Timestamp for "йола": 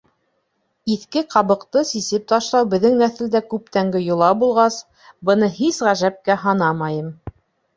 4.07-4.31